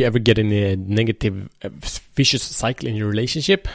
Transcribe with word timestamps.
You 0.00 0.06
ever 0.06 0.18
get 0.18 0.38
in 0.38 0.50
a 0.50 0.76
negative, 0.76 1.50
uh, 1.62 1.68
vicious 2.14 2.42
cycle 2.42 2.88
in 2.88 2.96
your 2.96 3.06
relationship? 3.06 3.68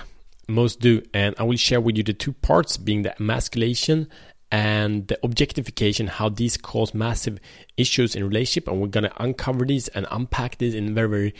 Most 0.48 0.80
do, 0.80 1.04
and 1.14 1.36
I 1.38 1.44
will 1.44 1.56
share 1.56 1.80
with 1.80 1.98
you 1.98 2.04
the 2.04 2.14
two 2.14 2.34
parts 2.34 2.78
being 2.78 3.04
the 3.04 3.16
emasculation 3.22 4.10
and 4.52 5.08
the 5.08 5.20
objectification, 5.22 6.08
how 6.08 6.30
these 6.30 6.58
cause 6.58 6.96
massive 6.96 7.40
issues 7.78 8.16
in 8.16 8.24
relationship, 8.24 8.68
and 8.68 8.82
we're 8.82 8.88
gonna 8.88 9.14
uncover 9.18 9.66
these 9.66 9.88
and 9.90 10.08
unpack 10.10 10.58
this 10.58 10.74
in 10.74 10.96
very, 10.96 11.10
very 11.10 11.34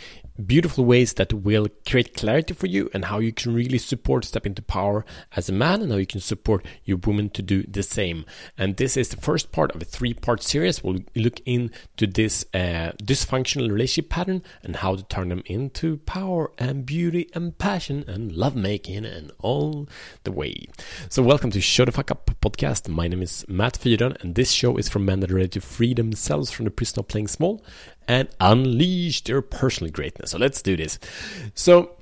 beautiful 0.44 0.84
ways 0.84 1.14
that 1.14 1.32
will 1.32 1.68
create 1.88 2.14
clarity 2.14 2.54
for 2.54 2.66
you 2.66 2.90
and 2.92 3.06
how 3.06 3.18
you 3.18 3.32
can 3.32 3.54
really 3.54 3.78
support 3.78 4.24
step 4.24 4.46
into 4.46 4.62
power 4.62 5.04
as 5.34 5.48
a 5.48 5.52
man 5.52 5.82
and 5.82 5.90
how 5.92 5.98
you 5.98 6.06
can 6.06 6.20
support 6.20 6.64
your 6.84 6.98
woman 6.98 7.30
to 7.30 7.42
do 7.42 7.62
the 7.64 7.82
same. 7.82 8.24
And 8.58 8.76
this 8.76 8.96
is 8.96 9.08
the 9.08 9.16
first 9.16 9.52
part 9.52 9.74
of 9.74 9.82
a 9.82 9.84
three 9.84 10.14
part 10.14 10.42
series. 10.42 10.82
We'll 10.82 11.00
look 11.14 11.40
into 11.46 12.06
this 12.06 12.44
uh, 12.54 12.92
dysfunctional 13.02 13.70
relationship 13.70 14.10
pattern 14.10 14.42
and 14.62 14.76
how 14.76 14.96
to 14.96 15.02
turn 15.04 15.28
them 15.28 15.42
into 15.46 15.98
power 15.98 16.52
and 16.58 16.84
beauty 16.84 17.30
and 17.34 17.56
passion 17.56 18.04
and 18.06 18.32
lovemaking 18.32 19.04
and 19.04 19.32
all 19.38 19.88
the 20.24 20.32
way. 20.32 20.66
So, 21.08 21.22
welcome 21.22 21.50
to 21.52 21.60
Show 21.60 21.84
the 21.84 21.92
Fuck 21.92 22.10
Up 22.10 22.30
podcast. 22.40 22.88
My 22.88 23.08
name 23.08 23.22
is 23.22 23.44
Matt 23.48 23.78
Fyron, 23.78 24.20
and 24.22 24.34
this 24.34 24.50
show 24.50 24.76
is 24.76 24.88
for 24.88 24.98
men 24.98 25.20
that 25.20 25.30
are 25.30 25.36
ready 25.36 25.48
to 25.48 25.60
free 25.60 25.94
themselves 25.94 26.50
from 26.50 26.64
the 26.64 26.70
prison 26.70 27.00
of 27.00 27.08
playing 27.08 27.28
small 27.28 27.64
and 28.08 28.28
unleash 28.40 29.22
their 29.22 29.42
personal 29.42 29.90
greatness. 29.92 30.30
So 30.30 30.38
let's 30.38 30.62
do 30.62 30.76
this. 30.76 30.98
So 31.54 31.96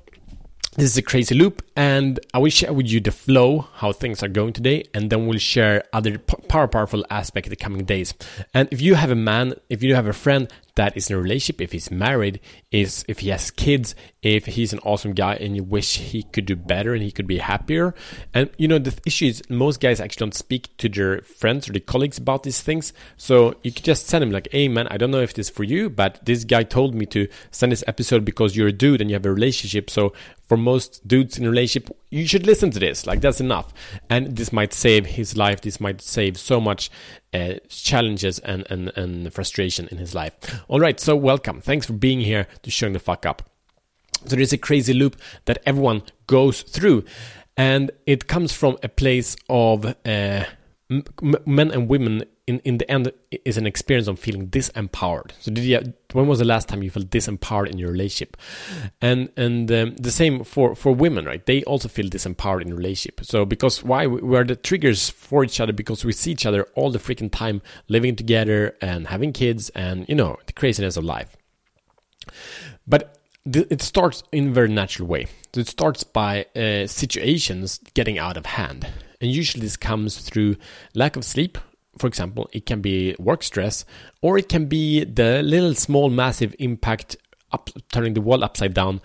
this 0.77 0.91
is 0.91 0.97
a 0.97 1.01
crazy 1.01 1.35
loop, 1.35 1.61
and 1.77 2.19
I 2.33 2.39
will 2.39 2.49
share 2.49 2.73
with 2.73 2.87
you 2.87 2.99
the 2.99 3.11
flow, 3.11 3.67
how 3.75 3.93
things 3.93 4.21
are 4.21 4.27
going 4.27 4.51
today, 4.51 4.83
and 4.93 5.09
then 5.09 5.25
we'll 5.25 5.37
share 5.37 5.83
other 5.93 6.17
power 6.17 6.67
powerful 6.67 7.05
aspect 7.09 7.47
in 7.47 7.49
the 7.49 7.55
coming 7.55 7.85
days. 7.85 8.13
And 8.53 8.67
if 8.71 8.81
you 8.81 8.95
have 8.95 9.09
a 9.09 9.15
man, 9.15 9.53
if 9.69 9.83
you 9.83 9.95
have 9.95 10.05
a 10.05 10.11
friend 10.11 10.51
that 10.75 10.95
is 10.95 11.09
in 11.09 11.15
a 11.15 11.21
relationship, 11.21 11.61
if 11.61 11.71
he's 11.71 11.89
married, 11.89 12.39
is 12.71 13.05
if 13.07 13.19
he 13.19 13.29
has 13.29 13.51
kids, 13.51 13.95
if 14.21 14.45
he's 14.45 14.73
an 14.73 14.79
awesome 14.79 15.13
guy 15.13 15.35
and 15.35 15.55
you 15.55 15.63
wish 15.63 15.97
he 15.97 16.23
could 16.23 16.45
do 16.45 16.55
better 16.55 16.93
and 16.93 17.01
he 17.01 17.11
could 17.11 17.27
be 17.27 17.37
happier. 17.37 17.95
And 18.33 18.49
you 18.57 18.67
know, 18.67 18.79
the 18.79 18.97
issue 19.05 19.27
is 19.27 19.41
most 19.49 19.79
guys 19.79 19.99
actually 19.99 20.25
don't 20.25 20.33
speak 20.33 20.75
to 20.77 20.89
their 20.89 21.21
friends 21.21 21.69
or 21.69 21.71
their 21.71 21.81
colleagues 21.81 22.17
about 22.17 22.43
these 22.43 22.61
things. 22.61 22.93
So 23.17 23.55
you 23.63 23.71
could 23.71 23.85
just 23.85 24.07
send 24.07 24.23
him 24.23 24.31
like, 24.31 24.47
hey 24.51 24.67
man, 24.67 24.87
I 24.89 24.97
don't 24.97 25.11
know 25.11 25.21
if 25.21 25.33
this 25.33 25.47
is 25.47 25.55
for 25.55 25.63
you, 25.63 25.89
but 25.89 26.25
this 26.25 26.43
guy 26.43 26.63
told 26.63 26.93
me 26.93 27.05
to 27.07 27.27
send 27.51 27.71
this 27.71 27.83
episode 27.87 28.25
because 28.25 28.55
you're 28.55 28.67
a 28.67 28.73
dude 28.73 29.01
and 29.01 29.09
you 29.09 29.15
have 29.15 29.25
a 29.25 29.33
relationship. 29.33 29.89
So 29.89 30.13
for 30.47 30.57
most 30.57 31.07
dudes 31.07 31.37
in 31.37 31.45
a 31.45 31.49
relationship, 31.49 31.95
you 32.15 32.25
should 32.25 32.47
listen 32.47 32.71
to 32.71 32.79
this. 32.79 33.05
Like 33.05 33.19
that's 33.19 33.41
enough. 33.41 33.73
And 34.09 34.37
this 34.37 34.53
might 34.53 34.73
save 34.73 35.05
his 35.05 35.35
life. 35.35 35.61
This 35.61 35.81
might 35.81 36.01
save 36.01 36.37
so 36.37 36.61
much 36.61 36.89
uh, 37.33 37.55
challenges 37.67 38.39
and, 38.39 38.65
and, 38.69 38.89
and 38.95 39.33
frustration 39.33 39.89
in 39.91 39.97
his 39.97 40.15
life. 40.15 40.33
All 40.69 40.79
right, 40.79 40.97
so 40.97 41.15
welcome. 41.15 41.59
Thanks 41.59 41.85
for 41.85 41.93
being 41.93 42.21
here 42.21 42.47
to 42.63 42.71
showing 42.71 42.93
the 42.93 42.99
fuck 42.99 43.25
up. 43.25 43.49
So 44.27 44.37
there's 44.37 44.53
a 44.53 44.57
crazy 44.57 44.93
loop 44.93 45.17
that 45.43 45.61
everyone 45.65 46.03
goes 46.25 46.61
through, 46.61 47.03
and 47.57 47.91
it 48.07 48.27
comes 48.27 48.53
from 48.53 48.77
a 48.81 48.89
place 48.89 49.35
of 49.49 49.85
uh, 49.85 50.45
men 50.89 51.71
and 51.71 51.89
women 51.89 52.23
in, 52.47 52.59
in 52.59 52.77
the 52.77 52.89
end 52.89 53.11
is 53.43 53.57
an 53.57 53.65
experience 53.65 54.07
of 54.07 54.19
feeling 54.19 54.47
disempowered. 54.49 55.31
So 55.39 55.51
did 55.51 55.63
you, 55.63 55.93
when 56.13 56.27
was 56.27 56.39
the 56.39 56.45
last 56.45 56.69
time 56.69 56.83
you 56.83 56.91
felt 56.91 57.09
disempowered 57.09 57.71
in 57.71 57.77
your 57.77 57.91
relationship? 57.91 58.37
And 59.01 59.29
and 59.35 59.71
um, 59.71 59.95
the 59.95 60.11
same 60.11 60.43
for 60.43 60.75
for 60.75 60.93
women, 60.93 61.25
right? 61.25 61.43
They 61.45 61.63
also 61.63 61.87
feel 61.87 62.05
disempowered 62.05 62.61
in 62.61 62.75
relationship. 62.75 63.25
So 63.25 63.45
because 63.45 63.83
why 63.83 64.05
we 64.05 64.37
are 64.37 64.43
the 64.43 64.55
triggers 64.55 65.09
for 65.09 65.43
each 65.43 65.59
other 65.59 65.73
because 65.73 66.05
we 66.05 66.11
see 66.11 66.31
each 66.31 66.45
other 66.45 66.67
all 66.75 66.91
the 66.91 66.99
freaking 66.99 67.31
time 67.31 67.61
living 67.87 68.15
together 68.15 68.75
and 68.81 69.07
having 69.07 69.33
kids 69.33 69.69
and 69.69 70.07
you 70.07 70.15
know 70.15 70.37
the 70.45 70.53
craziness 70.53 70.97
of 70.97 71.03
life. 71.03 71.35
But 72.87 73.17
it 73.45 73.81
starts 73.81 74.23
in 74.31 74.49
a 74.49 74.51
very 74.51 74.69
natural 74.69 75.07
way. 75.07 75.27
So 75.53 75.61
it 75.61 75.67
starts 75.67 76.03
by 76.03 76.45
uh, 76.55 76.87
situations 76.87 77.79
getting 77.93 78.17
out 78.17 78.37
of 78.37 78.45
hand. 78.45 78.87
And 79.21 79.31
usually 79.31 79.61
this 79.61 79.77
comes 79.77 80.17
through 80.17 80.57
lack 80.95 81.15
of 81.15 81.23
sleep. 81.23 81.57
For 81.97 82.07
example, 82.07 82.49
it 82.51 82.65
can 82.65 82.81
be 82.81 83.15
work 83.19 83.43
stress, 83.43 83.85
or 84.21 84.37
it 84.37 84.49
can 84.49 84.65
be 84.65 85.03
the 85.03 85.41
little 85.43 85.73
small 85.75 86.09
massive 86.09 86.55
impact 86.59 87.15
up 87.51 87.69
turning 87.91 88.13
the 88.13 88.21
world 88.21 88.43
upside 88.43 88.73
down 88.73 89.01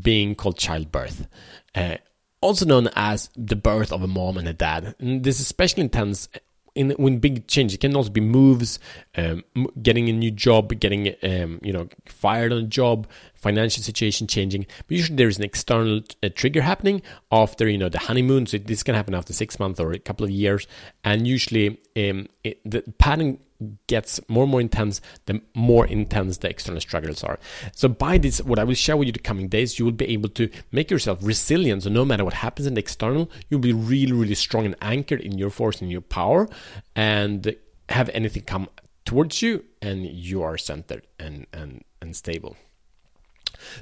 being 0.00 0.34
called 0.34 0.58
childbirth. 0.58 1.26
Uh, 1.74 1.96
also 2.40 2.64
known 2.66 2.88
as 2.96 3.30
the 3.36 3.56
birth 3.56 3.92
of 3.92 4.02
a 4.02 4.08
mom 4.08 4.36
and 4.36 4.48
a 4.48 4.52
dad. 4.52 4.94
And 4.98 5.22
this 5.22 5.36
is 5.36 5.42
especially 5.42 5.82
intense 5.82 6.28
in 6.74 6.90
when 6.92 7.18
big 7.18 7.46
change. 7.46 7.74
It 7.74 7.80
can 7.80 7.94
also 7.94 8.10
be 8.10 8.20
moves, 8.20 8.78
um, 9.16 9.44
getting 9.80 10.08
a 10.08 10.12
new 10.12 10.30
job, 10.30 10.78
getting 10.80 11.14
um, 11.22 11.60
you 11.62 11.72
know 11.72 11.88
fired 12.06 12.52
on 12.52 12.58
a 12.58 12.66
job, 12.66 13.06
financial 13.42 13.82
situation 13.82 14.26
changing. 14.26 14.66
But 14.86 14.96
usually 14.96 15.16
there 15.16 15.28
is 15.28 15.38
an 15.38 15.44
external 15.44 16.00
uh, 16.22 16.28
trigger 16.34 16.62
happening 16.62 17.02
after 17.30 17.68
you 17.68 17.78
know 17.78 17.88
the 17.88 17.98
honeymoon. 17.98 18.46
So 18.46 18.58
this 18.58 18.82
can 18.82 18.94
happen 18.94 19.14
after 19.14 19.32
six 19.32 19.58
months 19.58 19.80
or 19.80 19.92
a 19.92 19.98
couple 19.98 20.24
of 20.24 20.30
years, 20.30 20.66
and 21.04 21.26
usually 21.26 21.80
um, 21.96 22.28
it, 22.44 22.60
the 22.64 22.82
pattern 22.98 23.38
gets 23.86 24.20
more 24.28 24.42
and 24.42 24.50
more 24.50 24.60
intense, 24.60 25.00
the 25.26 25.40
more 25.54 25.86
intense 25.86 26.38
the 26.38 26.50
external 26.50 26.80
struggles 26.80 27.22
are. 27.22 27.38
So 27.74 27.88
by 27.88 28.18
this, 28.18 28.40
what 28.40 28.58
I 28.58 28.64
will 28.64 28.74
share 28.74 28.96
with 28.96 29.06
you 29.06 29.12
the 29.12 29.20
coming 29.20 29.48
days, 29.48 29.78
you 29.78 29.84
will 29.84 29.92
be 29.92 30.08
able 30.08 30.30
to 30.30 30.48
make 30.72 30.90
yourself 30.90 31.20
resilient. 31.22 31.84
So 31.84 31.90
no 31.90 32.04
matter 32.04 32.24
what 32.24 32.34
happens 32.34 32.66
in 32.66 32.74
the 32.74 32.80
external, 32.80 33.30
you'll 33.48 33.60
be 33.60 33.72
really, 33.72 34.12
really 34.12 34.34
strong 34.34 34.64
and 34.64 34.76
anchored 34.80 35.20
in 35.20 35.38
your 35.38 35.50
force 35.50 35.80
and 35.80 35.90
your 35.90 36.00
power, 36.00 36.48
and 36.96 37.54
have 37.88 38.08
anything 38.10 38.42
come 38.42 38.68
towards 39.04 39.42
you, 39.42 39.64
and 39.80 40.06
you 40.06 40.42
are 40.42 40.58
centered 40.58 41.06
and 41.18 41.46
and 41.52 41.84
and 42.00 42.16
stable. 42.16 42.56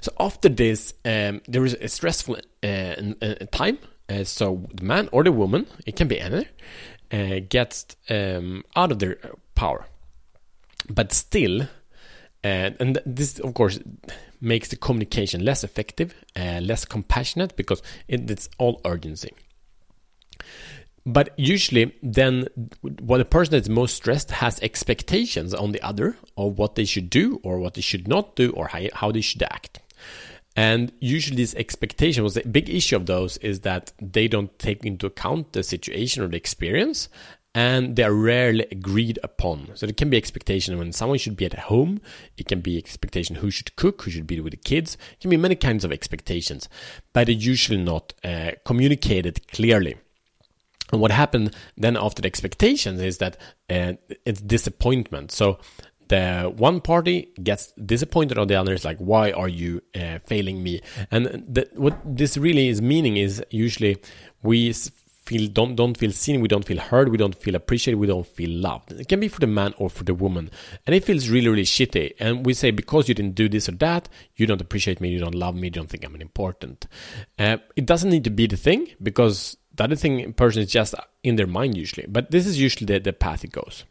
So 0.01 0.12
after 0.19 0.49
this, 0.49 0.95
um, 1.05 1.41
there 1.49 1.65
is 1.65 1.75
a 1.75 1.89
stressful 1.89 2.37
uh, 2.62 2.67
uh, 2.67 3.34
time. 3.53 3.78
Uh, 4.09 4.25
so 4.25 4.67
the 4.75 4.84
man 4.84 5.09
or 5.12 5.25
the 5.25 5.33
woman, 5.33 5.67
it 5.87 5.97
can 5.97 6.09
be 6.09 6.21
any, 6.21 6.47
uh, 7.12 7.41
gets 7.49 7.87
um, 8.09 8.65
out 8.77 8.93
of 8.93 8.99
their 8.99 9.19
power. 9.55 9.87
But 10.89 11.12
still, 11.12 11.62
uh, 11.62 11.67
and 12.81 12.99
this 13.06 13.39
of 13.39 13.55
course 13.55 13.79
makes 14.41 14.69
the 14.69 14.77
communication 14.77 15.45
less 15.45 15.62
effective, 15.62 16.15
uh, 16.37 16.61
less 16.62 16.84
compassionate 16.84 17.55
because 17.56 17.83
it, 18.09 18.31
it's 18.31 18.49
all 18.59 18.81
urgency. 18.84 19.31
But 21.06 21.31
usually, 21.38 21.94
then, 22.03 22.47
what 22.83 23.21
a 23.21 23.25
person 23.25 23.53
that's 23.53 23.69
most 23.69 23.97
stressed 23.97 24.31
has 24.33 24.61
expectations 24.61 25.55
on 25.55 25.72
the 25.72 25.83
other 25.83 26.16
of 26.37 26.59
what 26.59 26.75
they 26.75 26.84
should 26.84 27.09
do 27.09 27.41
or 27.43 27.59
what 27.59 27.75
they 27.75 27.81
should 27.81 28.06
not 28.06 28.37
do 28.37 28.50
or 28.53 28.69
how, 28.69 28.83
how 28.93 29.11
they 29.11 29.22
should 29.22 29.43
act. 29.43 29.81
And 30.56 30.93
usually, 31.00 31.37
this 31.37 31.55
expectation 31.55 32.22
was 32.22 32.37
a 32.37 32.47
big 32.47 32.69
issue 32.69 32.97
of 32.97 33.06
those 33.06 33.38
is 33.38 33.61
that 33.61 33.93
they 34.00 34.28
don't 34.28 34.59
take 34.59 34.84
into 34.84 35.06
account 35.06 35.53
the 35.55 35.62
situation 35.62 36.22
or 36.22 36.28
the 36.28 36.37
experience, 36.37 37.09
and 37.55 37.97
they 37.97 38.03
are 38.03 38.12
rarely 38.12 38.67
agreed 38.71 39.19
upon. 39.22 39.71
So 39.75 39.87
there 39.87 39.94
can 39.94 40.11
be 40.11 40.17
expectation 40.17 40.78
when 40.78 40.93
someone 40.93 41.19
should 41.19 41.37
be 41.37 41.47
at 41.47 41.55
home. 41.55 42.00
It 42.37 42.47
can 42.47 42.61
be 42.61 42.77
expectation 42.78 43.37
who 43.37 43.50
should 43.50 43.75
cook, 43.77 44.03
who 44.03 44.11
should 44.11 44.27
be 44.27 44.38
with 44.41 44.53
the 44.53 44.56
kids. 44.59 44.97
It 45.12 45.21
can 45.21 45.31
be 45.31 45.37
many 45.37 45.56
kinds 45.56 45.84
of 45.84 45.93
expectations, 45.93 46.69
but 47.12 47.28
it's 47.28 47.44
usually 47.44 47.82
not 47.82 48.12
uh, 48.22 48.53
communicated 48.65 49.47
clearly. 49.49 49.97
And 50.93 51.01
what 51.01 51.11
happened 51.11 51.55
then 51.77 51.97
after 51.97 52.23
the 52.23 52.27
expectations 52.27 53.01
is 53.01 53.19
that 53.19 53.37
uh, 53.69 53.95
it's 54.25 54.41
disappointment. 54.41 55.33
So 55.33 55.59
the 56.09 56.53
one 56.56 56.81
party 56.81 57.33
gets 57.41 57.73
disappointed 57.73 58.37
on 58.37 58.49
the 58.49 58.56
other 58.56 58.73
is 58.75 58.84
like 58.84 58.99
why 58.99 59.31
are 59.31 59.49
you 59.49 59.81
uh, 59.95 60.19
failing 60.27 60.61
me 60.61 60.81
and 61.12 61.27
the, 61.49 61.69
what 61.75 61.97
this 62.05 62.37
really 62.37 62.67
is 62.67 62.83
meaning 62.83 63.17
is 63.17 63.41
usually 63.50 63.97
we 64.43 64.73
feel 65.31 65.49
don't 65.49 65.77
don't 65.77 65.97
feel 65.97 66.11
seen, 66.11 66.41
we 66.41 66.49
don't 66.49 66.65
feel 66.65 66.81
heard, 66.81 67.09
we 67.09 67.17
don't 67.17 67.37
feel 67.37 67.55
appreciated, 67.55 67.99
we 67.99 68.06
don't 68.06 68.27
feel 68.27 68.50
loved. 68.50 68.91
It 68.93 69.09
can 69.09 69.21
be 69.21 69.29
for 69.29 69.39
the 69.39 69.47
man 69.47 69.75
or 69.79 69.89
for 69.89 70.03
the 70.03 70.15
woman, 70.15 70.50
and 70.87 70.95
it 70.97 71.05
feels 71.05 71.29
really 71.29 71.49
really 71.49 71.62
shitty. 71.62 72.15
And 72.19 72.45
we 72.45 72.53
say 72.55 72.73
because 72.73 73.09
you 73.09 73.15
didn't 73.15 73.37
do 73.37 73.49
this 73.49 73.69
or 73.69 73.73
that, 73.87 74.09
you 74.34 74.47
don't 74.47 74.61
appreciate 74.61 75.00
me, 75.00 75.09
you 75.09 75.21
don't 75.21 75.34
love 75.34 75.55
me, 75.55 75.69
you 75.69 75.70
don't 75.70 75.88
think 75.88 76.05
I'm 76.05 76.17
important. 76.17 76.88
Uh, 77.38 77.59
it 77.76 77.87
doesn't 77.87 78.11
need 78.11 78.25
to 78.25 78.31
be 78.31 78.49
the 78.49 78.56
thing 78.56 78.88
because 79.00 79.56
the 79.81 79.85
other 79.85 79.97
thing 79.97 80.35
person 80.35 80.61
is 80.62 80.71
just 80.71 80.94
in 81.23 81.37
their 81.37 81.47
mind 81.47 81.75
usually, 81.75 82.06
but 82.06 82.31
this 82.31 82.47
is 82.47 82.61
usually 82.61 82.85
the, 82.85 83.00
the 83.00 83.15
path 83.15 83.44
it 83.44 83.50
goes. 83.50 83.85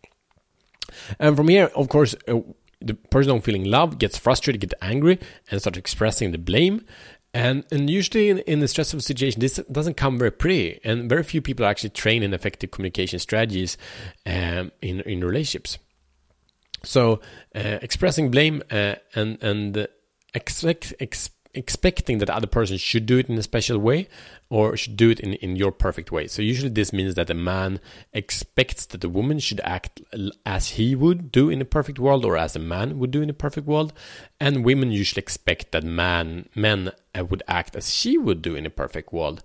And 1.17 1.35
from 1.35 1.47
here, 1.47 1.71
of 1.75 1.89
course, 1.89 2.13
uh, 2.27 2.41
the 2.79 2.93
person 2.93 3.41
feeling 3.41 3.65
love 3.65 3.97
gets 3.97 4.15
frustrated, 4.15 4.61
get 4.61 4.73
angry, 4.83 5.17
and 5.49 5.59
start 5.59 5.77
expressing 5.77 6.31
the 6.31 6.37
blame. 6.37 6.85
And 7.33 7.65
and 7.71 7.89
usually 7.89 8.29
in, 8.29 8.37
in 8.39 8.61
a 8.61 8.67
stressful 8.67 9.01
situation, 9.01 9.39
this 9.39 9.59
doesn't 9.71 9.97
come 9.97 10.19
very 10.19 10.31
pretty, 10.31 10.79
and 10.83 11.09
very 11.09 11.23
few 11.23 11.41
people 11.41 11.65
are 11.65 11.69
actually 11.69 11.91
trained 11.91 12.23
in 12.23 12.33
effective 12.35 12.69
communication 12.69 13.17
strategies 13.17 13.75
um, 14.27 14.71
in 14.81 15.01
in 15.01 15.21
relationships. 15.21 15.79
So 16.83 17.19
uh, 17.55 17.79
expressing 17.81 18.29
blame 18.29 18.61
uh, 18.69 18.95
and 19.15 19.41
and 19.43 19.87
expect 20.35 20.93
ex, 20.99 21.31
expecting 21.59 22.17
that 22.17 22.27
the 22.27 22.35
other 22.35 22.47
person 22.47 22.77
should 22.77 23.05
do 23.05 23.17
it 23.17 23.29
in 23.29 23.37
a 23.37 23.43
special 23.43 23.77
way 23.77 24.07
or 24.49 24.77
should 24.77 24.95
do 24.95 25.09
it 25.09 25.19
in, 25.19 25.33
in 25.33 25.57
your 25.57 25.71
perfect 25.71 26.11
way. 26.11 26.25
So 26.25 26.41
usually 26.41 26.69
this 26.69 26.93
means 26.93 27.15
that 27.15 27.29
a 27.29 27.33
man 27.33 27.81
expects 28.13 28.85
that 28.87 29.01
the 29.01 29.09
woman 29.09 29.39
should 29.39 29.59
act 29.63 30.01
as 30.45 30.69
he 30.69 30.95
would 30.95 31.31
do 31.31 31.49
in 31.49 31.61
a 31.61 31.65
perfect 31.65 31.99
world 31.99 32.23
or 32.23 32.37
as 32.37 32.55
a 32.55 32.59
man 32.59 32.97
would 32.97 33.11
do 33.11 33.21
in 33.21 33.29
a 33.29 33.33
perfect 33.33 33.67
world. 33.67 33.91
And 34.39 34.63
women 34.63 34.91
usually 34.91 35.19
expect 35.19 35.73
that 35.73 35.83
man 35.83 36.47
men 36.55 36.91
uh, 37.13 37.25
would 37.25 37.43
act 37.47 37.75
as 37.75 37.93
she 37.93 38.17
would 38.17 38.41
do 38.41 38.55
in 38.55 38.65
a 38.65 38.71
perfect 38.71 39.11
world. 39.11 39.43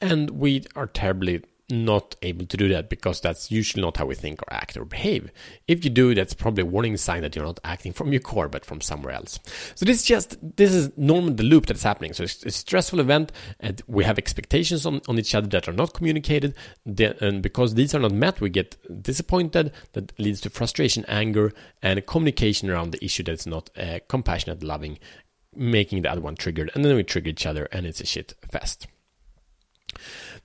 And 0.00 0.30
we 0.30 0.64
are 0.76 0.86
terribly 0.86 1.42
not 1.68 2.14
able 2.22 2.46
to 2.46 2.56
do 2.56 2.68
that 2.68 2.88
because 2.88 3.20
that's 3.20 3.50
usually 3.50 3.82
not 3.82 3.96
how 3.96 4.06
we 4.06 4.14
think 4.14 4.40
or 4.42 4.52
act 4.52 4.76
or 4.76 4.84
behave. 4.84 5.30
If 5.66 5.84
you 5.84 5.90
do, 5.90 6.14
that's 6.14 6.34
probably 6.34 6.62
a 6.62 6.66
warning 6.66 6.96
sign 6.96 7.22
that 7.22 7.34
you're 7.34 7.44
not 7.44 7.58
acting 7.64 7.92
from 7.92 8.12
your 8.12 8.20
core 8.20 8.48
but 8.48 8.64
from 8.64 8.80
somewhere 8.80 9.12
else. 9.12 9.40
So 9.74 9.84
this 9.84 10.00
is 10.00 10.04
just 10.04 10.36
this 10.56 10.72
is 10.72 10.90
normally 10.96 11.34
the 11.34 11.42
loop 11.42 11.66
that's 11.66 11.82
happening. 11.82 12.12
So 12.12 12.22
it's 12.22 12.44
a 12.44 12.50
stressful 12.50 13.00
event, 13.00 13.32
and 13.58 13.82
we 13.88 14.04
have 14.04 14.18
expectations 14.18 14.86
on, 14.86 15.00
on 15.08 15.18
each 15.18 15.34
other 15.34 15.48
that 15.48 15.68
are 15.68 15.72
not 15.72 15.92
communicated, 15.92 16.54
and 16.84 17.42
because 17.42 17.74
these 17.74 17.94
are 17.94 18.00
not 18.00 18.12
met, 18.12 18.40
we 18.40 18.48
get 18.48 18.76
disappointed. 19.02 19.72
That 19.94 20.18
leads 20.18 20.40
to 20.42 20.50
frustration, 20.50 21.04
anger, 21.08 21.52
and 21.82 22.04
communication 22.06 22.70
around 22.70 22.92
the 22.92 23.04
issue 23.04 23.24
that's 23.24 23.46
not 23.46 23.70
uh, 23.76 23.98
compassionate, 24.08 24.62
loving, 24.62 24.98
making 25.54 26.02
the 26.02 26.10
other 26.10 26.20
one 26.20 26.36
triggered, 26.36 26.70
and 26.74 26.84
then 26.84 26.94
we 26.94 27.02
trigger 27.02 27.30
each 27.30 27.46
other, 27.46 27.68
and 27.72 27.86
it's 27.86 28.00
a 28.00 28.06
shit 28.06 28.34
fest. 28.50 28.86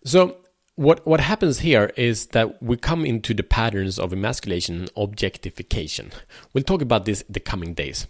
So 0.03 0.37
what 0.81 1.05
what 1.05 1.19
happens 1.19 1.59
here 1.59 1.91
is 1.95 2.27
that 2.27 2.61
we 2.61 2.75
come 2.75 3.05
into 3.05 3.35
the 3.35 3.43
patterns 3.43 3.99
of 3.99 4.11
emasculation 4.11 4.79
and 4.79 4.91
objectification. 4.97 6.11
We'll 6.53 6.63
talk 6.63 6.81
about 6.81 7.05
this 7.05 7.23
the 7.29 7.39
coming 7.39 7.75
days, 7.75 8.07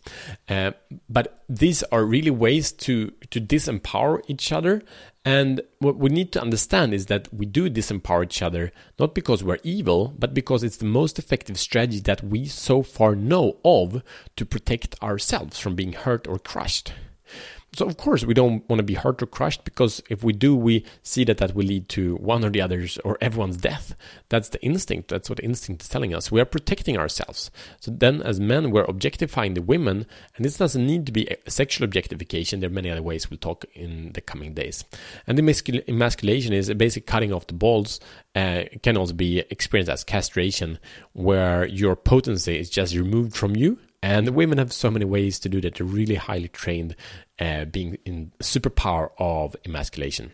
uh, 0.47 0.71
but 1.09 1.43
these 1.49 1.83
are 1.91 2.05
really 2.05 2.31
ways 2.31 2.71
to 2.85 3.11
to 3.29 3.41
disempower 3.41 4.21
each 4.27 4.53
other. 4.53 4.83
And 5.25 5.61
what 5.79 5.97
we 5.97 6.09
need 6.09 6.31
to 6.31 6.41
understand 6.41 6.93
is 6.93 7.07
that 7.07 7.31
we 7.31 7.45
do 7.45 7.69
disempower 7.69 8.23
each 8.23 8.41
other 8.41 8.71
not 8.97 9.13
because 9.13 9.43
we're 9.43 9.59
evil, 9.63 10.15
but 10.17 10.33
because 10.33 10.63
it's 10.63 10.77
the 10.77 10.85
most 10.85 11.19
effective 11.19 11.59
strategy 11.59 11.99
that 11.99 12.23
we 12.23 12.45
so 12.45 12.81
far 12.83 13.15
know 13.15 13.57
of 13.65 14.01
to 14.37 14.45
protect 14.45 14.95
ourselves 15.03 15.59
from 15.59 15.75
being 15.75 15.93
hurt 15.93 16.25
or 16.25 16.39
crushed. 16.39 16.93
So 17.73 17.85
of 17.85 17.95
course 17.95 18.25
we 18.25 18.33
don't 18.33 18.67
want 18.69 18.79
to 18.79 18.83
be 18.83 18.95
hurt 18.95 19.23
or 19.23 19.27
crushed 19.27 19.63
because 19.63 20.03
if 20.09 20.25
we 20.25 20.33
do, 20.33 20.57
we 20.57 20.83
see 21.03 21.23
that 21.23 21.37
that 21.37 21.55
will 21.55 21.65
lead 21.65 21.87
to 21.89 22.17
one 22.17 22.43
or 22.43 22.49
the 22.49 22.59
others 22.59 22.97
or 23.05 23.17
everyone's 23.21 23.55
death. 23.55 23.95
That's 24.27 24.49
the 24.49 24.61
instinct. 24.61 25.07
That's 25.07 25.29
what 25.29 25.39
instinct 25.41 25.83
is 25.83 25.87
telling 25.87 26.13
us. 26.13 26.29
We 26.29 26.41
are 26.41 26.45
protecting 26.45 26.97
ourselves. 26.97 27.49
So 27.79 27.91
then, 27.91 28.21
as 28.23 28.41
men, 28.41 28.71
we're 28.71 28.83
objectifying 28.83 29.53
the 29.53 29.61
women, 29.61 30.05
and 30.35 30.43
this 30.43 30.57
doesn't 30.57 30.85
need 30.85 31.05
to 31.05 31.13
be 31.13 31.33
sexual 31.47 31.85
objectification. 31.85 32.59
There 32.59 32.69
are 32.69 32.73
many 32.73 32.89
other 32.89 33.01
ways 33.01 33.29
we'll 33.29 33.37
talk 33.37 33.63
in 33.73 34.11
the 34.13 34.21
coming 34.21 34.53
days. 34.53 34.83
And 35.25 35.37
the 35.37 35.83
emasculation 35.87 36.51
is 36.51 36.67
a 36.67 36.75
basic 36.75 37.07
cutting 37.07 37.31
off 37.31 37.47
the 37.47 37.53
balls. 37.53 38.01
Uh, 38.35 38.63
can 38.83 38.97
also 38.97 39.13
be 39.13 39.39
experienced 39.49 39.91
as 39.91 40.03
castration, 40.03 40.77
where 41.13 41.65
your 41.67 41.95
potency 41.95 42.59
is 42.59 42.69
just 42.69 42.95
removed 42.95 43.35
from 43.35 43.55
you 43.55 43.77
and 44.01 44.29
women 44.29 44.57
have 44.57 44.73
so 44.73 44.89
many 44.89 45.05
ways 45.05 45.39
to 45.39 45.49
do 45.49 45.61
that. 45.61 45.75
They're 45.75 45.85
really 45.85 46.15
highly 46.15 46.47
trained, 46.47 46.95
uh, 47.39 47.65
being 47.65 47.97
in 48.05 48.31
superpower 48.39 49.11
of 49.19 49.55
emasculation. 49.65 50.31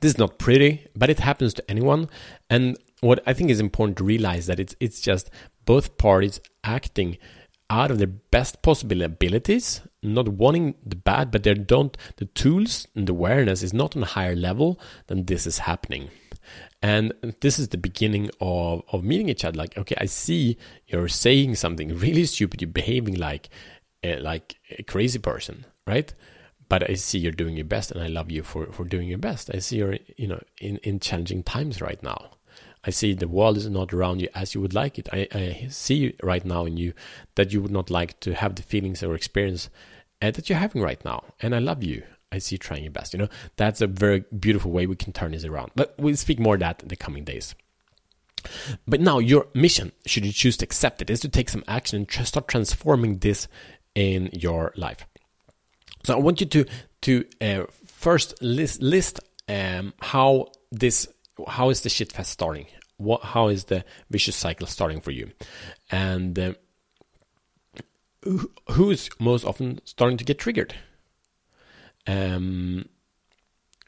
This 0.00 0.12
is 0.12 0.18
not 0.18 0.38
pretty, 0.38 0.86
but 0.96 1.10
it 1.10 1.20
happens 1.20 1.54
to 1.54 1.70
anyone. 1.70 2.08
And 2.50 2.76
what 3.00 3.22
I 3.26 3.32
think 3.32 3.50
is 3.50 3.60
important 3.60 3.98
to 3.98 4.04
realize 4.04 4.46
that 4.46 4.58
it's 4.58 4.74
it's 4.80 5.00
just 5.00 5.30
both 5.64 5.98
parties 5.98 6.40
acting 6.64 7.18
out 7.70 7.90
of 7.90 7.98
their 7.98 8.06
best 8.06 8.62
possible 8.62 9.02
abilities, 9.02 9.82
not 10.02 10.26
wanting 10.28 10.74
the 10.84 10.96
bad, 10.96 11.30
but 11.30 11.42
they 11.42 11.54
don't 11.54 11.96
the 12.16 12.24
tools 12.24 12.88
and 12.96 13.06
the 13.06 13.12
awareness 13.12 13.62
is 13.62 13.74
not 13.74 13.94
on 13.94 14.02
a 14.02 14.06
higher 14.06 14.34
level 14.34 14.80
than 15.06 15.26
this 15.26 15.46
is 15.46 15.58
happening. 15.58 16.10
And 16.80 17.12
this 17.40 17.58
is 17.58 17.68
the 17.68 17.78
beginning 17.78 18.30
of, 18.40 18.82
of 18.92 19.02
meeting 19.02 19.28
each 19.28 19.44
other. 19.44 19.58
Like, 19.58 19.76
okay, 19.76 19.96
I 19.98 20.06
see 20.06 20.56
you're 20.86 21.08
saying 21.08 21.56
something 21.56 21.98
really 21.98 22.24
stupid. 22.24 22.62
You're 22.62 22.70
behaving 22.70 23.16
like, 23.16 23.48
uh, 24.04 24.20
like 24.20 24.56
a 24.78 24.82
crazy 24.84 25.18
person, 25.18 25.66
right? 25.86 26.12
But 26.68 26.88
I 26.88 26.94
see 26.94 27.18
you're 27.18 27.32
doing 27.32 27.56
your 27.56 27.64
best, 27.64 27.90
and 27.90 28.02
I 28.02 28.08
love 28.08 28.30
you 28.30 28.42
for, 28.42 28.66
for 28.66 28.84
doing 28.84 29.08
your 29.08 29.18
best. 29.18 29.50
I 29.52 29.58
see 29.58 29.78
you're, 29.78 29.98
you 30.16 30.28
know, 30.28 30.40
in, 30.60 30.76
in 30.78 31.00
challenging 31.00 31.42
times 31.42 31.80
right 31.80 32.02
now. 32.02 32.30
I 32.84 32.90
see 32.90 33.12
the 33.12 33.26
world 33.26 33.56
is 33.56 33.68
not 33.68 33.92
around 33.92 34.20
you 34.20 34.28
as 34.34 34.54
you 34.54 34.60
would 34.60 34.74
like 34.74 34.98
it. 34.98 35.08
I, 35.12 35.26
I 35.32 35.66
see 35.68 36.14
right 36.22 36.44
now 36.44 36.64
in 36.64 36.76
you 36.76 36.92
that 37.34 37.52
you 37.52 37.60
would 37.60 37.72
not 37.72 37.90
like 37.90 38.20
to 38.20 38.34
have 38.34 38.54
the 38.54 38.62
feelings 38.62 39.02
or 39.02 39.14
experience 39.14 39.68
uh, 40.22 40.30
that 40.30 40.48
you're 40.48 40.58
having 40.58 40.82
right 40.82 41.04
now. 41.04 41.24
And 41.40 41.54
I 41.54 41.58
love 41.58 41.82
you. 41.82 42.04
I 42.30 42.38
see 42.38 42.58
trying 42.58 42.82
your 42.82 42.92
best. 42.92 43.12
You 43.14 43.20
know, 43.20 43.28
that's 43.56 43.80
a 43.80 43.86
very 43.86 44.24
beautiful 44.38 44.70
way 44.70 44.86
we 44.86 44.96
can 44.96 45.12
turn 45.12 45.32
this 45.32 45.44
around. 45.44 45.70
But 45.74 45.94
we'll 45.98 46.16
speak 46.16 46.38
more 46.38 46.56
that 46.58 46.82
in 46.82 46.88
the 46.88 46.96
coming 46.96 47.24
days. 47.24 47.54
But 48.86 49.00
now, 49.00 49.18
your 49.18 49.46
mission, 49.54 49.92
should 50.06 50.24
you 50.24 50.32
choose 50.32 50.56
to 50.58 50.64
accept 50.64 51.02
it, 51.02 51.10
is 51.10 51.20
to 51.20 51.28
take 51.28 51.48
some 51.48 51.64
action 51.66 51.98
and 51.98 52.08
tr- 52.08 52.22
start 52.24 52.48
transforming 52.48 53.18
this 53.18 53.48
in 53.94 54.30
your 54.32 54.72
life. 54.76 55.06
So 56.04 56.14
I 56.14 56.18
want 56.18 56.40
you 56.40 56.46
to 56.46 56.64
to 57.02 57.24
uh, 57.40 57.64
first 57.86 58.40
list 58.42 58.80
list 58.82 59.20
um, 59.48 59.92
how 60.00 60.46
this 60.70 61.08
how 61.46 61.70
is 61.70 61.80
the 61.80 61.88
shit 61.88 62.12
fest 62.12 62.30
starting? 62.30 62.66
What 62.98 63.22
how 63.22 63.48
is 63.48 63.64
the 63.64 63.84
vicious 64.10 64.36
cycle 64.36 64.66
starting 64.66 65.00
for 65.00 65.10
you? 65.10 65.30
And 65.90 66.38
uh, 66.38 66.52
who 68.70 68.90
is 68.90 69.08
most 69.18 69.44
often 69.44 69.80
starting 69.84 70.18
to 70.18 70.24
get 70.24 70.38
triggered? 70.38 70.74
Um, 72.08 72.88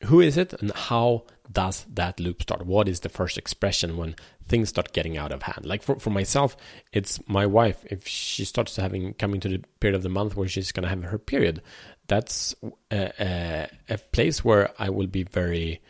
who 0.04 0.20
is 0.20 0.36
it 0.36 0.54
and 0.54 0.72
how 0.72 1.24
does 1.50 1.84
that 1.92 2.20
loop 2.20 2.42
start? 2.42 2.64
What 2.64 2.88
is 2.88 3.00
the 3.00 3.08
first 3.08 3.36
expression 3.36 3.96
when 3.96 4.14
things 4.46 4.68
start 4.68 4.92
getting 4.92 5.16
out 5.16 5.32
of 5.32 5.42
hand? 5.42 5.66
Like 5.66 5.82
for, 5.82 5.98
for 5.98 6.10
myself, 6.10 6.56
it's 6.92 7.20
my 7.28 7.46
wife. 7.46 7.84
If 7.90 8.06
she 8.06 8.44
starts 8.44 8.76
having 8.76 9.14
coming 9.14 9.40
to 9.40 9.48
the 9.48 9.64
period 9.80 9.96
of 9.96 10.02
the 10.02 10.08
month 10.08 10.36
where 10.36 10.48
she's 10.48 10.72
going 10.72 10.84
to 10.84 10.88
have 10.88 11.02
her 11.02 11.18
period, 11.18 11.62
that's 12.06 12.54
a, 12.90 13.12
a, 13.20 13.68
a, 13.88 13.98
place 13.98 14.44
where 14.44 14.70
I 14.78 14.90
will 14.90 15.06
be 15.06 15.22
very 15.22 15.80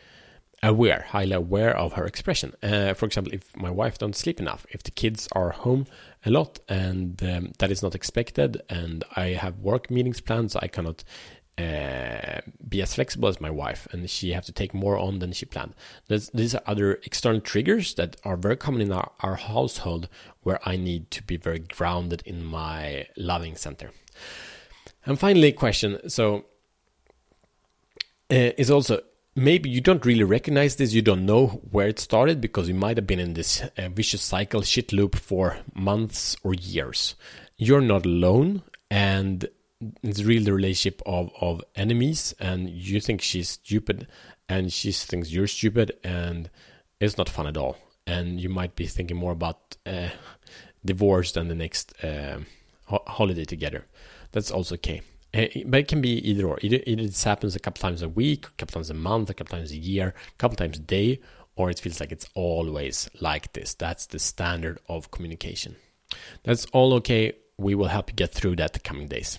aware, 0.63 1.05
highly 1.09 1.33
aware 1.33 1.75
of 1.75 1.93
her 1.93 2.05
expression. 2.05 2.53
Uh, 2.61 2.93
for 2.93 3.05
example, 3.05 3.33
if 3.33 3.55
my 3.55 3.71
wife 3.71 3.97
don't 3.97 4.15
sleep 4.15 4.39
enough, 4.39 4.65
if 4.69 4.83
the 4.83 4.91
kids 4.91 5.27
are 5.31 5.49
home 5.49 5.87
a 6.25 6.29
lot 6.29 6.59
and 6.69 7.21
um, 7.23 7.51
that 7.59 7.71
is 7.71 7.81
not 7.81 7.95
expected, 7.95 8.61
and 8.69 9.03
I 9.15 9.29
have 9.29 9.59
work 9.59 9.89
meetings 9.89 10.21
planned, 10.21 10.51
so 10.51 10.59
I 10.61 10.67
cannot 10.67 11.03
uh, 11.57 12.41
be 12.67 12.81
as 12.81 12.95
flexible 12.95 13.27
as 13.27 13.41
my 13.41 13.49
wife 13.49 13.87
and 13.91 14.09
she 14.09 14.31
have 14.31 14.45
to 14.45 14.51
take 14.51 14.73
more 14.73 14.97
on 14.97 15.19
than 15.19 15.33
she 15.33 15.45
planned. 15.45 15.75
There's, 16.07 16.29
these 16.29 16.55
are 16.55 16.61
other 16.65 16.93
external 17.03 17.41
triggers 17.41 17.93
that 17.95 18.15
are 18.23 18.37
very 18.37 18.57
common 18.57 18.81
in 18.81 18.91
our, 18.91 19.11
our 19.19 19.35
household 19.35 20.07
where 20.41 20.59
I 20.67 20.77
need 20.77 21.11
to 21.11 21.23
be 21.23 21.37
very 21.37 21.59
grounded 21.59 22.23
in 22.25 22.43
my 22.43 23.07
loving 23.17 23.55
center. 23.55 23.91
And 25.05 25.19
finally, 25.19 25.51
question 25.51 26.09
so 26.09 26.45
uh, 28.31 28.51
is 28.57 28.71
also 28.71 29.01
maybe 29.35 29.69
you 29.69 29.81
don't 29.81 30.05
really 30.05 30.23
recognize 30.23 30.75
this, 30.75 30.93
you 30.93 31.01
don't 31.01 31.25
know 31.25 31.47
where 31.71 31.87
it 31.87 31.99
started 31.99 32.41
because 32.41 32.67
you 32.67 32.73
might 32.73 32.97
have 32.97 33.07
been 33.07 33.19
in 33.19 33.33
this 33.33 33.61
uh, 33.77 33.89
vicious 33.89 34.21
cycle, 34.21 34.61
shit 34.61 34.91
loop 34.93 35.15
for 35.15 35.57
months 35.73 36.35
or 36.43 36.53
years. 36.53 37.15
You're 37.57 37.81
not 37.81 38.05
alone, 38.05 38.63
and 38.89 39.47
it's 40.03 40.23
really 40.23 40.43
the 40.43 40.53
relationship 40.53 41.01
of 41.05 41.31
of 41.39 41.63
enemies 41.75 42.33
and 42.39 42.69
you 42.69 42.99
think 42.99 43.21
she's 43.21 43.49
stupid 43.49 44.07
and 44.47 44.71
she 44.71 44.91
thinks 44.91 45.31
you're 45.31 45.47
stupid 45.47 45.93
and 46.03 46.49
it's 46.99 47.17
not 47.17 47.29
fun 47.29 47.47
at 47.47 47.57
all. 47.57 47.77
And 48.05 48.39
you 48.39 48.49
might 48.49 48.75
be 48.75 48.85
thinking 48.85 49.17
more 49.17 49.31
about 49.31 49.77
uh, 49.85 50.09
divorce 50.83 51.31
than 51.31 51.47
the 51.47 51.55
next 51.55 51.93
uh, 52.03 52.39
ho- 52.85 53.03
holiday 53.07 53.45
together. 53.45 53.85
That's 54.31 54.51
also 54.51 54.75
okay. 54.75 55.01
Uh, 55.33 55.45
but 55.65 55.81
it 55.81 55.87
can 55.87 56.01
be 56.01 56.17
either 56.29 56.45
or. 56.45 56.59
Either, 56.61 56.79
either 56.85 57.09
happens 57.23 57.55
a 57.55 57.59
couple 57.59 57.81
times 57.81 58.01
a 58.01 58.09
week 58.09 58.45
a 58.47 58.51
couple 58.51 58.73
times 58.73 58.89
a 58.89 58.93
month 58.93 59.29
a 59.29 59.33
couple 59.33 59.57
times 59.57 59.71
a 59.71 59.77
year 59.77 60.13
a 60.27 60.37
couple 60.37 60.57
times 60.57 60.77
a 60.77 60.81
day 60.81 61.19
or 61.55 61.69
it 61.69 61.79
feels 61.79 61.99
like 61.99 62.11
it's 62.11 62.27
always 62.33 63.09
like 63.19 63.53
this. 63.53 63.73
That's 63.73 64.05
the 64.07 64.19
standard 64.19 64.79
of 64.87 65.11
communication. 65.11 65.75
That's 66.43 66.65
all 66.67 66.93
okay. 66.95 67.33
We 67.57 67.75
will 67.75 67.87
help 67.87 68.09
you 68.09 68.15
get 68.15 68.31
through 68.31 68.57
that 68.57 68.73
the 68.73 68.79
coming 68.79 69.07
days 69.07 69.37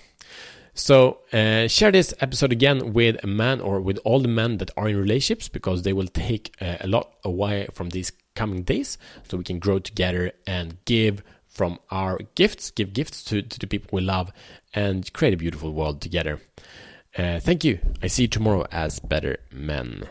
so 0.74 1.18
uh, 1.32 1.68
share 1.68 1.92
this 1.92 2.14
episode 2.20 2.52
again 2.52 2.92
with 2.92 3.22
a 3.22 3.26
man 3.26 3.60
or 3.60 3.80
with 3.80 3.98
all 4.04 4.20
the 4.20 4.28
men 4.28 4.56
that 4.58 4.70
are 4.76 4.88
in 4.88 4.96
relationships 4.96 5.48
because 5.48 5.82
they 5.82 5.92
will 5.92 6.06
take 6.06 6.54
uh, 6.60 6.76
a 6.80 6.86
lot 6.86 7.12
away 7.24 7.66
from 7.72 7.90
these 7.90 8.12
coming 8.34 8.62
days 8.62 8.96
so 9.28 9.36
we 9.36 9.44
can 9.44 9.58
grow 9.58 9.78
together 9.78 10.32
and 10.46 10.82
give 10.86 11.22
from 11.46 11.78
our 11.90 12.18
gifts, 12.34 12.70
give 12.70 12.94
gifts 12.94 13.22
to, 13.24 13.42
to 13.42 13.58
the 13.58 13.66
people 13.66 13.90
we 13.92 14.00
love 14.00 14.32
and 14.72 15.12
create 15.12 15.34
a 15.34 15.36
beautiful 15.36 15.72
world 15.72 16.00
together. 16.00 16.40
Uh, 17.16 17.38
thank 17.38 17.62
you. 17.62 17.78
I 18.02 18.06
see 18.06 18.22
you 18.22 18.28
tomorrow 18.28 18.66
as 18.72 18.98
better 18.98 19.36
men. 19.50 20.00